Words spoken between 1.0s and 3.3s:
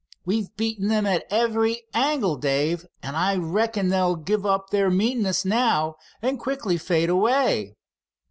at every angle, Dave, and